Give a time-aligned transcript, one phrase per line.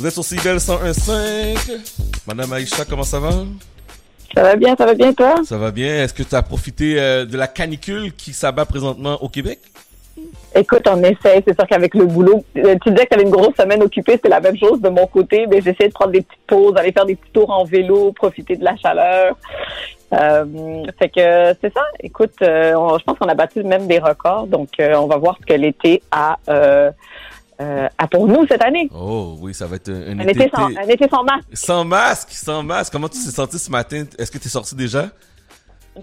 [0.00, 2.26] Vous êtes sur CIBEL 101.5.
[2.26, 3.32] Madame Aïcha, comment ça va?
[4.34, 5.34] Ça va bien, ça va bien toi?
[5.44, 6.02] Ça va bien.
[6.02, 9.58] Est-ce que tu as profité euh, de la canicule qui s'abat présentement au Québec?
[10.54, 11.42] Écoute, on essaie.
[11.46, 14.18] C'est sûr qu'avec le boulot, euh, tu disais que tu avais une grosse semaine occupée.
[14.22, 15.46] C'est la même chose de mon côté.
[15.50, 18.56] Mais j'essaie de prendre des petites pauses, aller faire des petits tours en vélo, profiter
[18.56, 19.36] de la chaleur.
[20.14, 21.82] Euh, fait que c'est ça.
[22.02, 24.46] Écoute, euh, je pense qu'on a battu même des records.
[24.46, 26.38] Donc, on va voir ce que l'été a,
[27.60, 28.88] a pour nous cette année.
[28.94, 31.44] Oh oui, ça va être un, un été, sans, un été sans masque.
[31.52, 32.92] Sans masque, sans masque.
[32.92, 34.04] Comment tu t'es senti ce matin?
[34.18, 35.10] Est-ce que tu es sorti déjà?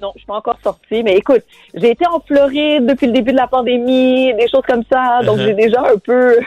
[0.02, 3.32] Non, je suis pas encore sortie, mais écoute, j'ai été en Floride depuis le début
[3.32, 6.38] de la pandémie, des choses comme ça, donc j'ai déjà un peu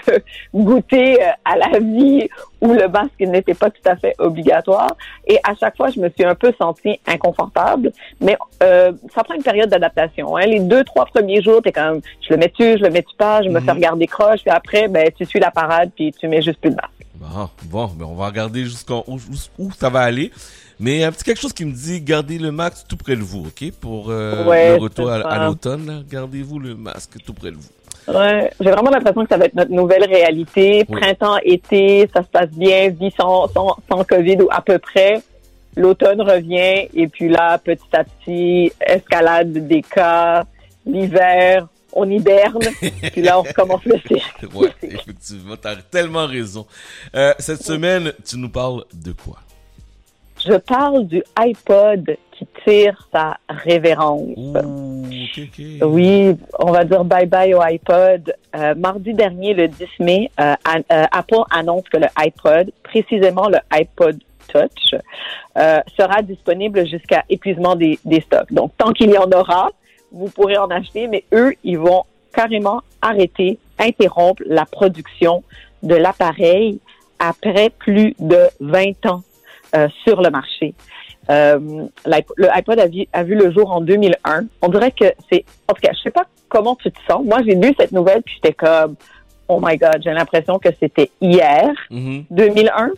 [0.55, 2.29] goûté euh, à la vie
[2.61, 4.95] où le masque n'était pas tout à fait obligatoire.
[5.27, 9.35] Et à chaque fois, je me suis un peu sentie inconfortable, mais euh, ça prend
[9.35, 10.37] une période d'adaptation.
[10.37, 10.47] Hein.
[10.47, 13.43] Les deux, trois premiers jours, t'es quand même, je le mets-tu, je le mets-tu pas,
[13.43, 16.43] je me fais regarder croche, puis après, ben, tu suis la parade, puis tu mets
[16.43, 17.10] juste plus de masque.
[17.20, 19.05] Bon, bon, ben on va regarder jusqu'où
[19.59, 20.30] où ça va aller.
[20.79, 23.49] Mais un petit quelque chose qui me dit gardez le masque tout près de vous,
[23.49, 23.71] ok?
[23.79, 27.68] Pour euh, le retour à, l'automne, gardez-vous le masque tout près de vous.
[28.09, 30.87] Ouais, j'ai vraiment l'impression que ça va être notre nouvelle réalité.
[30.87, 35.21] Printemps, été, ça se passe bien, vie sans, sans, sans COVID ou à peu près.
[35.77, 40.45] L'automne revient et puis là, petit à petit, escalade des cas,
[40.87, 42.63] l'hiver, on hiberne,
[43.13, 44.45] puis là, on recommence le cirque.
[44.55, 46.66] oui, effectivement, t'as tellement raison.
[47.15, 49.38] Euh, cette semaine, tu nous parles de quoi?
[50.45, 54.29] Je parle du iPod qui tire sa révérence.
[55.83, 58.35] Oui, on va dire bye bye au iPod.
[58.57, 60.55] Euh, mardi dernier, le 10 mai, euh,
[60.88, 64.19] Apple annonce que le iPod, précisément le iPod
[64.49, 64.94] Touch,
[65.99, 68.50] sera disponible jusqu'à épuisement des, des stocks.
[68.50, 69.71] Donc, tant qu'il y en aura,
[70.12, 75.43] vous pourrez en acheter, mais eux, ils vont carrément arrêter, interrompre la production
[75.83, 76.78] de l'appareil
[77.19, 79.22] après plus de 20 ans
[79.75, 80.75] euh, sur le marché.
[81.31, 84.47] Euh, le iPod a vu, le jour en 2001.
[84.62, 85.45] On dirait que c'est...
[85.69, 87.25] En tout cas, je sais pas comment tu te sens.
[87.25, 88.97] Moi, j'ai lu cette nouvelle, puis j'étais comme...
[89.53, 92.31] Oh my God, j'ai l'impression que c'était hier, 2001.
[92.31, 92.91] Mm-hmm.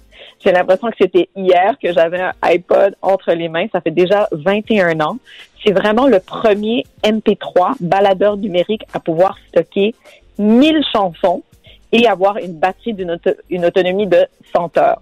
[0.45, 3.69] J'ai l'impression que c'était hier que j'avais un iPod entre les mains.
[3.73, 5.17] Ça fait déjà 21 ans.
[5.65, 9.95] C'est vraiment le premier MP3 baladeur numérique à pouvoir stocker
[10.39, 11.43] 1000 chansons
[11.91, 13.19] et avoir une batterie d'une
[13.49, 15.01] une autonomie de 100 heures.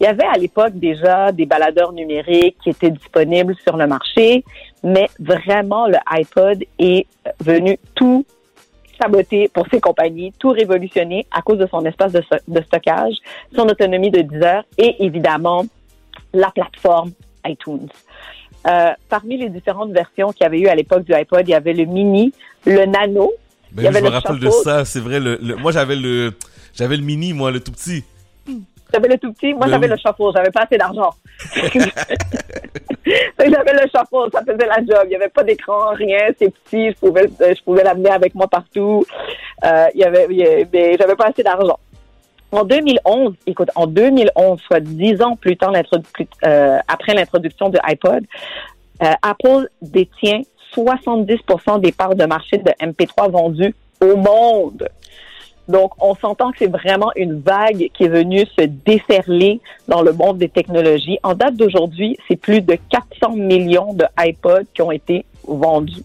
[0.00, 4.42] Il y avait à l'époque déjà des baladeurs numériques qui étaient disponibles sur le marché,
[4.82, 7.06] mais vraiment le iPod est
[7.38, 8.26] venu tout
[9.00, 13.14] saboter pour ces compagnies, tout révolutionner à cause de son espace de, stockage,
[13.54, 15.64] son autonomie de 10 heures et évidemment
[16.32, 17.12] la plateforme
[17.46, 17.88] iTunes.
[18.66, 21.54] Euh, parmi les différentes versions qu'il y avait eu à l'époque du iPod, il y
[21.54, 22.32] avait le mini,
[22.66, 23.32] le nano.
[23.72, 25.20] Ben je me rappelle de ça, c'est vrai.
[25.20, 26.32] Le, moi, j'avais le,
[26.74, 28.04] j'avais le mini, moi, le tout petit.
[28.92, 31.10] J'avais le tout petit, moi j'avais le chapeau, j'avais pas assez d'argent.
[33.38, 35.04] j'avais le chapeau, ça faisait la job.
[35.06, 38.48] Il y avait pas d'écran, rien, c'est petit, je pouvais, je pouvais l'amener avec moi
[38.48, 39.04] partout.
[39.64, 40.26] Euh, il y avait,
[40.72, 41.78] mais j'avais pas assez d'argent.
[42.50, 48.24] En 2011, écoute, en 2011, soit dix ans plus tard, euh, après l'introduction de iPod,
[49.02, 50.40] euh, Apple détient
[50.74, 54.88] 70% des parts de marché de MP3 vendues au monde.
[55.68, 60.12] Donc, on s'entend que c'est vraiment une vague qui est venue se déferler dans le
[60.12, 61.18] monde des technologies.
[61.22, 66.02] En date d'aujourd'hui, c'est plus de 400 millions de iPods qui ont été vendus.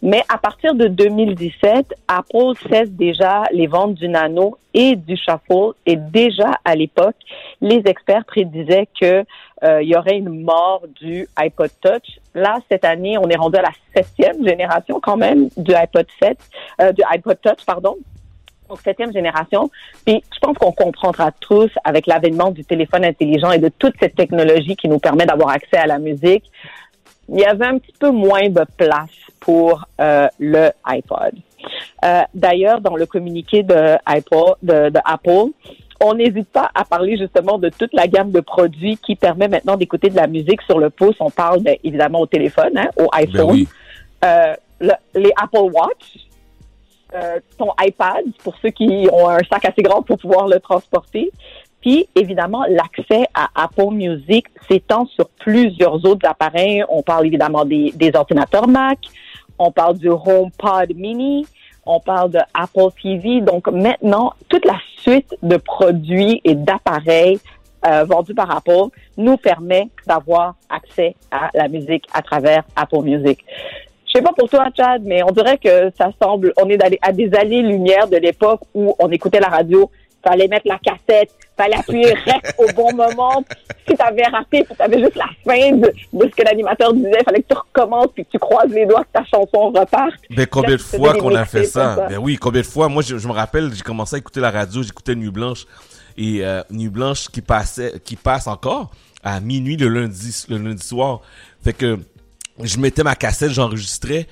[0.00, 5.72] Mais à partir de 2017, Apple cesse déjà les ventes du Nano et du Shuffle.
[5.86, 7.16] Et déjà à l'époque,
[7.60, 9.24] les experts prédisaient que
[9.64, 12.20] euh, il y aurait une mort du iPod Touch.
[12.32, 16.38] Là, cette année, on est rendu à la septième génération quand même du iPod 7,
[16.80, 17.96] euh, du iPod Touch, pardon
[18.68, 19.70] donc septième génération.
[20.04, 24.14] Puis je pense qu'on comprendra tous avec l'avènement du téléphone intelligent et de toute cette
[24.14, 26.44] technologie qui nous permet d'avoir accès à la musique,
[27.28, 31.34] il y avait un petit peu moins de place pour euh, le iPod.
[32.04, 35.50] Euh, D'ailleurs, dans le communiqué de, iPod, de, de Apple,
[36.00, 39.76] on n'hésite pas à parler justement de toute la gamme de produits qui permet maintenant
[39.76, 41.16] d'écouter de la musique sur le pouce.
[41.20, 43.64] On parle ben, évidemment au téléphone, hein, au ben iPhone,
[44.24, 44.54] euh,
[45.14, 46.27] les Apple Watch,
[47.14, 51.30] euh, ton iPad pour ceux qui ont un sac assez grand pour pouvoir le transporter.
[51.80, 56.84] Puis, évidemment, l'accès à Apple Music s'étend sur plusieurs autres appareils.
[56.88, 58.98] On parle évidemment des, des ordinateurs Mac,
[59.58, 61.46] on parle du HomePod Mini,
[61.86, 63.40] on parle de Apple TV.
[63.40, 67.38] Donc, maintenant, toute la suite de produits et d'appareils
[67.86, 73.44] euh, vendus par Apple nous permet d'avoir accès à la musique à travers Apple Music.
[74.08, 77.12] Je sais pas pour toi, Chad, mais on dirait que ça semble, on est à
[77.12, 79.90] des années-lumière de l'époque où on écoutait la radio,
[80.26, 83.44] fallait mettre la cassette, fallait appuyer rec au bon moment.
[83.86, 87.48] Si t'avais raté, tu avais juste la fin de, ce que l'animateur disait, fallait que
[87.48, 90.14] tu recommences puis que tu croises les doigts que ta chanson reparte.
[90.30, 92.06] Mais combien de fois qu'on a fait ça?
[92.08, 92.88] Ben oui, combien de fois?
[92.88, 95.66] Moi, je, me rappelle, j'ai commencé à écouter la radio, j'écoutais Nuit Blanche
[96.16, 98.90] et euh, Nuit Blanche qui passait, qui passe encore
[99.22, 101.20] à minuit le lundi, le lundi soir.
[101.62, 101.98] Fait que
[102.62, 104.26] je mettais ma cassette, j'enregistrais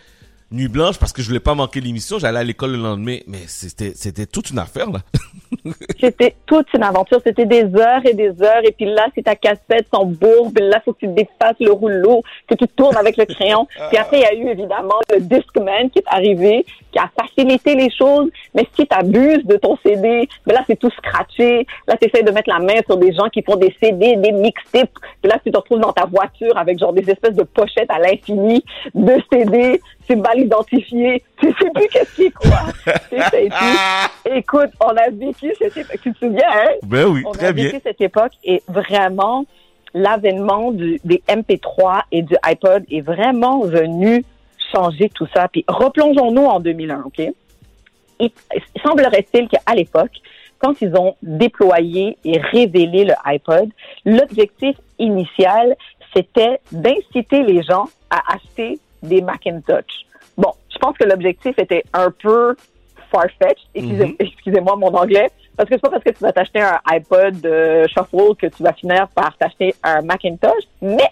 [0.53, 3.43] Nuit blanche parce que je voulais pas manquer l'émission, j'allais à l'école le lendemain, mais
[3.49, 5.03] c'était c'était toute une affaire là.
[6.01, 8.65] c'était toute une aventure, c'était des heures et des heures.
[8.65, 12.23] Et puis là c'est ta cassette son bourbe, là faut que tu dépasses le rouleau,
[12.49, 13.67] que tu tournes avec le crayon.
[13.89, 17.75] Puis après il y a eu évidemment le Discman qui est arrivé, qui a facilité
[17.75, 21.97] les choses, mais si tu abuses de ton CD, ben là c'est tout scratché, là
[22.01, 24.91] tu essaies de mettre la main sur des gens qui font des CD, des mixtapes,
[25.23, 27.99] puis là tu te retrouves dans ta voiture avec genre des espèces de pochettes à
[27.99, 28.65] l'infini
[28.95, 32.61] de CD c'est mal identifié, tu sais plus qu'est-ce qui est quoi.
[34.37, 35.11] Écoute, on a
[35.41, 36.71] vécu cette époque, tu te souviens, hein?
[36.83, 37.65] Ben oui, on très bien.
[37.65, 39.45] On a vécu cette époque et vraiment,
[39.95, 44.25] l'avènement des MP3 et du iPod est vraiment venu
[44.73, 45.49] changer tout ça.
[45.49, 47.23] Puis replongeons-nous en 2001, OK?
[48.19, 48.31] Il
[48.85, 50.13] semblerait-il qu'à l'époque,
[50.59, 53.69] quand ils ont déployé et révélé le iPod,
[54.05, 55.77] l'objectif initial,
[56.15, 60.07] c'était d'inciter les gens à acheter des Macintosh.
[60.39, 62.57] Bon, je pense que l'objectif était un peu
[63.11, 63.67] far-fetched.
[63.75, 64.17] Mhm.
[64.19, 65.31] Excusez-moi mon anglais.
[65.57, 68.63] Parce que c'est pas parce que tu vas t'acheter un iPod euh, Shuffle que tu
[68.63, 70.65] vas finir par t'acheter un Macintosh.
[70.83, 71.11] Mais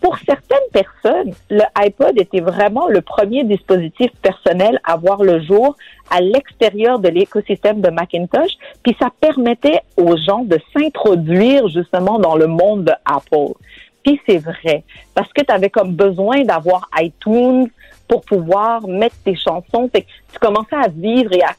[0.00, 5.76] pour certaines personnes, le iPod était vraiment le premier dispositif personnel à voir le jour
[6.10, 8.50] à l'extérieur de l'écosystème de Macintosh.
[8.82, 13.54] Puis ça permettait aux gens de s'introduire justement dans le monde de Apple.
[14.02, 14.84] Puis c'est vrai,
[15.14, 17.68] parce que tu avais comme besoin d'avoir iTunes
[18.08, 19.88] pour pouvoir mettre tes chansons.
[19.90, 21.54] Fait que tu commençais à vivre et à,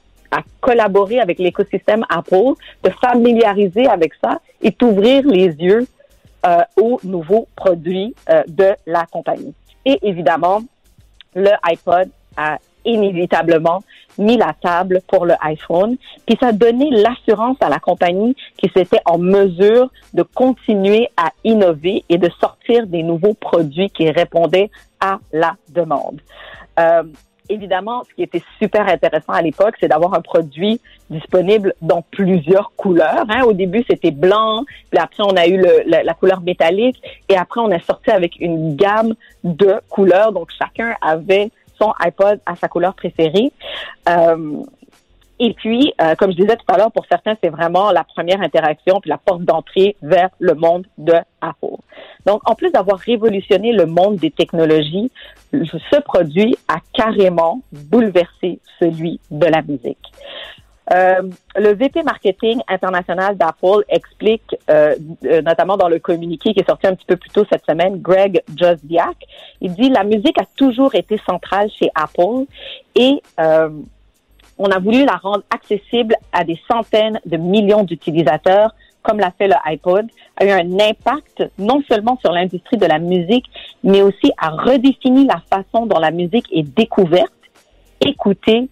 [0.61, 5.85] collaborer avec l'écosystème Apple, te familiariser avec ça et t'ouvrir les yeux
[6.47, 9.53] euh, aux nouveaux produits euh, de la compagnie.
[9.85, 10.63] Et évidemment,
[11.35, 13.83] le iPod a inévitablement
[14.17, 18.69] mis la table pour le iPhone, puis ça a donné l'assurance à la compagnie qui
[18.75, 24.69] s'était en mesure de continuer à innover et de sortir des nouveaux produits qui répondaient
[24.99, 26.21] à la demande.
[26.79, 27.03] Euh,
[27.49, 30.79] évidemment, ce qui était super intéressant à l'époque, c'est d'avoir un produit
[31.09, 33.25] disponible dans plusieurs couleurs.
[33.29, 33.43] Hein.
[33.43, 37.61] Au début, c'était blanc, puis après, on a eu la, la, couleur métallique, et après,
[37.61, 39.13] on est sorti avec une gamme
[39.43, 40.31] de couleurs.
[40.31, 41.51] Donc, chacun avait
[41.99, 43.51] iPod à sa couleur préférée.
[44.09, 44.63] Euh,
[45.39, 48.41] et puis, euh, comme je disais tout à l'heure, pour certains, c'est vraiment la première
[48.41, 51.75] interaction puis la porte d'entrée vers le monde de Apple.
[52.25, 55.11] Donc, en plus d'avoir révolutionné le monde des technologies,
[55.51, 60.11] ce produit a carrément bouleversé celui de la musique.
[60.91, 61.21] Euh,
[61.55, 66.87] le VP marketing international d'Apple explique, euh, euh, notamment dans le communiqué qui est sorti
[66.87, 69.15] un petit peu plus tôt cette semaine, Greg Josdiak,
[69.61, 72.45] il dit la musique a toujours été centrale chez Apple
[72.95, 73.21] et
[74.59, 79.47] on a voulu la rendre accessible à des centaines de millions d'utilisateurs, comme l'a fait
[79.47, 80.05] le iPod,
[80.37, 83.45] a eu un impact non seulement sur l'industrie de la musique,
[83.83, 87.33] mais aussi a redéfini la façon dont la musique est découverte,
[88.01, 88.69] écoutée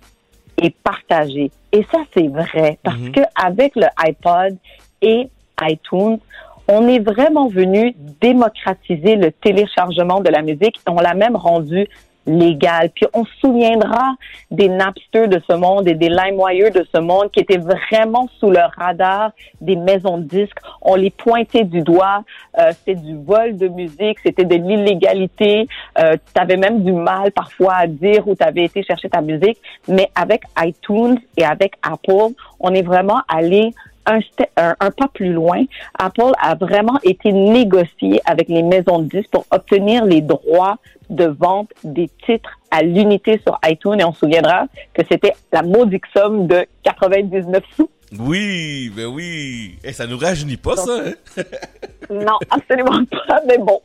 [0.61, 1.51] et partagée.
[1.71, 3.11] Et ça, c'est vrai, parce mhm.
[3.11, 4.57] que avec le iPod
[5.01, 5.29] et
[5.61, 6.19] iTunes,
[6.67, 10.79] on est vraiment venu démocratiser le téléchargement de la musique.
[10.87, 11.87] On l'a même rendu
[12.25, 12.89] légal.
[12.89, 14.15] Puis on se souviendra
[14.49, 18.49] des Napster de ce monde et des LimeWire de ce monde qui étaient vraiment sous
[18.49, 20.57] le radar des maisons de disques.
[20.81, 22.23] On les pointait du doigt.
[22.59, 25.67] Euh, c'était du vol de musique, c'était de l'illégalité.
[25.99, 29.21] Euh, tu avais même du mal parfois à dire où tu avais été chercher ta
[29.21, 29.57] musique.
[29.87, 33.73] Mais avec iTunes et avec Apple, on est vraiment allé
[34.05, 35.63] un, pas plus loin,
[35.97, 40.77] Apple a vraiment été négocié avec les maisons de disques pour obtenir les droits
[41.09, 45.61] de vente des titres à l'unité sur iTunes et on se souviendra que c'était la
[45.61, 47.89] maudite somme de 99 sous.
[48.19, 49.77] Oui, ben oui.
[49.83, 51.13] Et eh, ça nous rajeunit pas, ça, hein?
[52.09, 53.81] non, absolument pas, mais bon.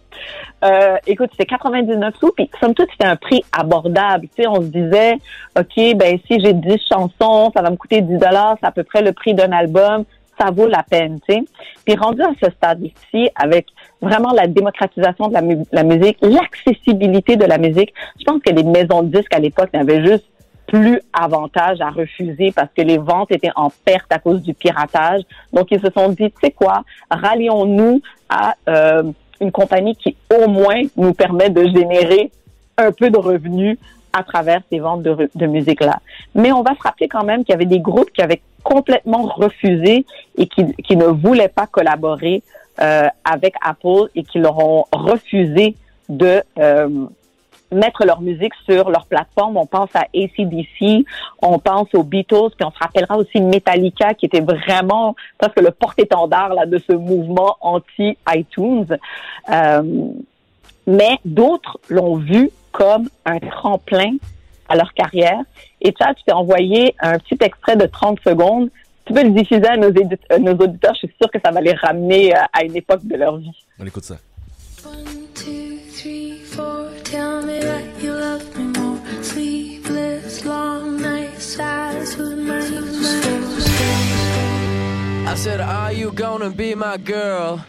[0.64, 4.26] Euh, écoute, c'était 99 sous, puis somme toute, c'était un prix abordable.
[4.34, 5.14] Tu sais, on se disait,
[5.56, 8.82] OK, ben si j'ai 10 chansons, ça va me coûter 10 dollars, c'est à peu
[8.82, 10.04] près le prix d'un album
[10.38, 11.44] ça vaut la peine, tu sais.
[11.84, 13.66] Puis rendu à ce stade-ci, avec
[14.00, 15.40] vraiment la démocratisation de la,
[15.72, 19.72] la musique, l'accessibilité de la musique, je pense que les maisons de disques à l'époque
[19.72, 20.26] n'avaient juste
[20.66, 25.22] plus avantage à refuser parce que les ventes étaient en perte à cause du piratage.
[25.52, 29.04] Donc, ils se sont dit, tu sais quoi, rallions-nous à euh,
[29.40, 32.30] une compagnie qui au moins nous permet de générer
[32.78, 33.78] un peu de revenus
[34.12, 36.00] à travers ces ventes de, musique-là.
[36.34, 39.22] Mais on va se rappeler quand même qu'il y avait des groupes qui avaient complètement
[39.24, 40.06] refusé
[40.36, 42.42] et qui, qui ne voulaient pas collaborer
[42.80, 45.76] euh, avec Apple et qui leur ont refusé
[46.08, 47.06] de euh,
[47.72, 49.56] mettre leur musique sur leur plateforme.
[49.56, 51.04] On pense à ACDC,
[51.42, 55.70] on pense aux Beatles, puis on se rappellera aussi Metallica qui était vraiment presque le
[55.70, 58.98] porte-étendard là de ce mouvement anti-iTunes.
[59.50, 59.82] Euh,
[60.86, 64.12] mais d'autres l'ont vu comme un tremplin
[64.68, 65.40] à leur carrière.
[65.80, 68.70] Et ça, tu t'es envoyé un petit extrait de 30 secondes.
[69.04, 70.94] Tu peux le diffuser à nos, nos auditeurs.
[70.94, 73.64] Je suis sûre que ça va les ramener euh, à une époque de leur vie.
[73.78, 74.16] On écoute ça.
[77.16, 79.00] Tell me that you love me more.
[79.22, 82.60] Sleepless, long nights, eyes with my
[85.26, 87.64] I said, Are you gonna be my girl?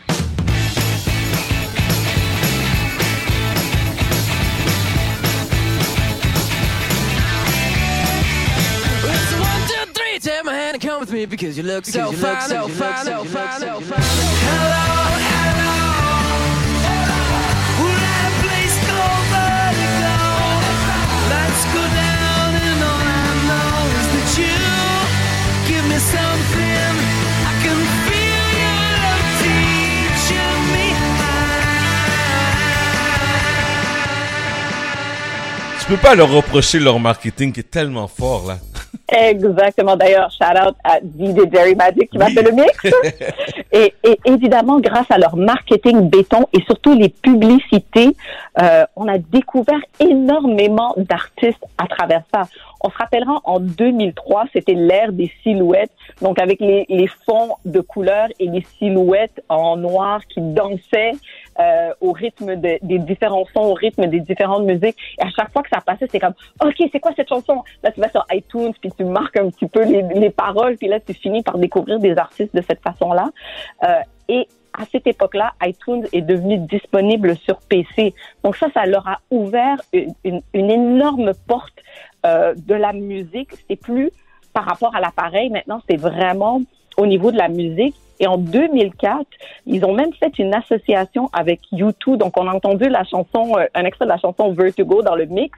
[10.20, 13.24] Take my hand and come with me because you look so fine, so fine, so
[13.24, 14.87] fine, so fine.
[35.88, 38.58] Tu peux pas leur reprocher leur marketing qui est tellement fort, là.
[39.08, 39.96] Exactement.
[39.96, 42.77] D'ailleurs, shout out à DJ Jerry Magic qui m'a fait le mix.
[43.72, 48.13] et, et, évidemment, grâce à leur marketing béton et surtout les publicités,
[48.62, 52.44] euh, on a découvert énormément d'artistes à travers ça.
[52.82, 55.91] On se rappellera en 2003, c'était l'ère des silhouettes,
[56.22, 61.13] donc avec les, les fonds de couleurs et les silhouettes en noir qui dansaient
[61.60, 64.98] euh, au rythme de, des différents sons, au rythme des différentes musiques.
[65.20, 67.64] Et à chaque fois que ça passait, c'est comme, OK, c'est quoi cette chanson?
[67.84, 70.88] Là, tu vas sur iTunes, puis tu marques un petit peu les, les paroles, puis
[70.88, 73.30] là, tu finis par découvrir des artistes de cette façon-là.
[73.84, 74.00] Euh,
[74.30, 74.48] et
[74.78, 78.14] à cette époque-là, iTunes est devenu disponible sur PC.
[78.44, 81.74] Donc ça, ça leur a ouvert une énorme porte
[82.26, 83.50] euh, de la musique.
[83.68, 84.12] C'est plus
[84.54, 85.50] par rapport à l'appareil.
[85.50, 86.62] Maintenant, c'est vraiment
[86.98, 87.96] au niveau de la musique.
[88.19, 89.25] Et en 2004,
[89.65, 92.17] ils ont même fait une association avec U2.
[92.17, 95.25] Donc, on a entendu la chanson, euh, un extrait de la chanson Vertigo dans le
[95.25, 95.57] mix.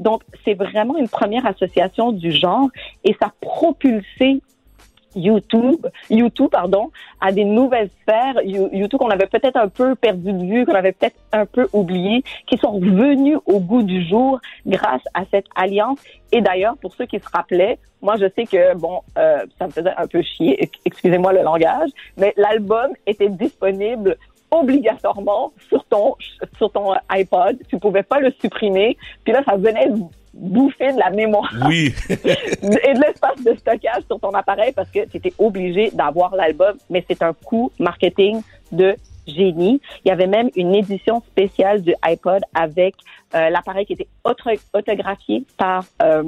[0.00, 2.68] Donc, c'est vraiment une première association du genre
[3.04, 3.32] et ça a
[5.16, 10.44] YouTube, YouTube pardon, à des nouvelles sphères, YouTube qu'on avait peut-être un peu perdu de
[10.44, 15.02] vue, qu'on avait peut-être un peu oublié, qui sont revenus au goût du jour grâce
[15.14, 15.98] à cette alliance.
[16.32, 19.72] Et d'ailleurs, pour ceux qui se rappelaient, moi je sais que bon, euh, ça me
[19.72, 24.16] faisait un peu chier, excusez-moi le langage, mais l'album était disponible
[24.50, 26.14] obligatoirement sur ton
[26.56, 27.58] sur ton iPod.
[27.68, 28.96] Tu pouvais pas le supprimer.
[29.24, 29.88] Puis là, ça venait
[30.36, 31.94] bouffer de la mémoire oui.
[32.10, 32.14] et
[32.94, 37.04] de l'espace de stockage sur ton appareil parce que tu étais obligé d'avoir l'album, mais
[37.08, 39.80] c'est un coût marketing de génie.
[40.04, 42.94] Il y avait même une édition spéciale du iPod avec
[43.34, 44.08] euh, l'appareil qui était
[44.72, 46.22] autographié par euh,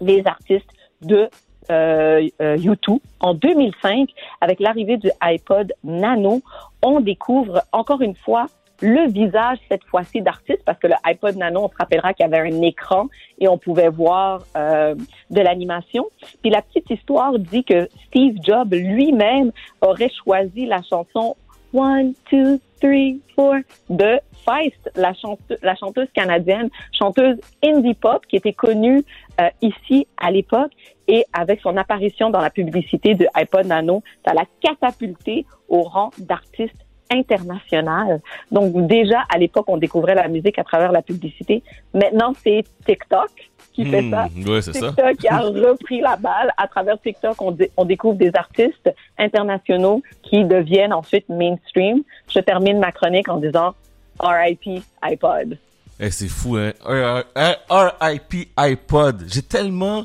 [0.00, 0.70] les artistes
[1.02, 1.28] de
[1.70, 2.98] euh, euh, YouTube.
[3.20, 6.42] En 2005, avec l'arrivée du iPod Nano,
[6.82, 8.46] on découvre encore une fois
[8.80, 12.34] le visage cette fois-ci d'artiste parce que le iPod Nano, on se rappellera qu'il y
[12.34, 13.08] avait un écran
[13.38, 14.94] et on pouvait voir euh,
[15.30, 16.06] de l'animation.
[16.42, 21.36] Puis la petite histoire dit que Steve Jobs lui-même aurait choisi la chanson
[21.72, 23.58] One, Two, Three, Four
[23.88, 29.04] de Feist, la, chante la chanteuse canadienne, chanteuse indie pop qui était connue
[29.40, 30.72] euh, ici à l'époque
[31.06, 36.10] et avec son apparition dans la publicité de iPod Nano, ça l'a catapulté au rang
[36.18, 38.20] d'artiste international.
[38.50, 41.62] Donc déjà, à l'époque, on découvrait la musique à travers la publicité.
[41.94, 43.30] Maintenant, c'est TikTok
[43.72, 44.26] qui fait Hmm, ça.
[44.50, 44.88] ouais, c'est ça.
[44.88, 46.50] TikTok qui a repris la balle.
[46.56, 52.02] À travers TikTok, on, dé- on découvre des artistes internationaux qui deviennent ensuite mainstream.
[52.32, 53.74] Je termine ma chronique en disant
[54.18, 55.56] RIP iPod.
[56.00, 56.72] Eh, c'est fou, hein.
[56.84, 59.24] R- R- RIP iPod.
[59.28, 60.04] J'ai tellement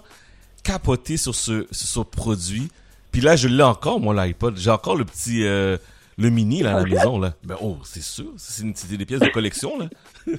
[0.64, 2.70] capoté sur ce, sur ce produit.
[3.12, 4.58] Puis là, je l'ai encore, moi, l'iPod.
[4.58, 5.78] J'ai encore le petit, euh,
[6.18, 7.34] le mini, là, à la maison, là.
[7.44, 8.32] Ben, oh, c'est sûr.
[8.38, 9.86] C'est des pièces de collection, là.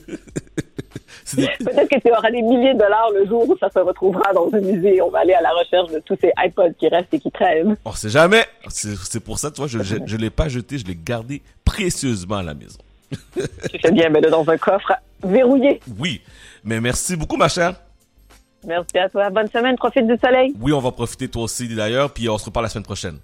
[1.34, 4.32] Des- Peut-être que tu auras des milliers de dollars le jour où ça se retrouvera
[4.32, 5.00] dans un musée.
[5.02, 7.76] On va aller à la recherche de tous ces iPods qui restent et qui traînent.
[7.84, 8.44] On sait jamais.
[8.68, 12.42] C'est pour ça, tu vois, je, je l'ai pas jeté, je l'ai gardé précieusement à
[12.42, 12.78] la maison.
[13.32, 14.92] Tu fais bien, mais dans un coffre
[15.22, 15.80] verrouillé.
[15.98, 16.20] Oui.
[16.64, 17.74] Mais merci beaucoup, ma chère.
[18.66, 19.30] Merci à toi.
[19.30, 19.76] Bonne semaine.
[19.76, 20.52] Profite du soleil.
[20.60, 23.18] Oui, on va profiter toi aussi d'ailleurs, puis on se reparle la semaine prochaine.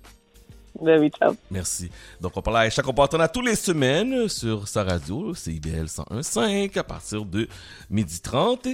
[0.80, 1.10] Ben.
[1.50, 1.90] Merci.
[2.20, 6.84] Donc, on parle à chaque comportement tous les semaines sur sa radio, CIBL 101.5 à
[6.84, 7.48] partir de
[7.90, 8.68] midi 30.